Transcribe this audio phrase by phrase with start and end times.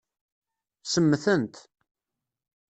[0.91, 1.55] Semmtent.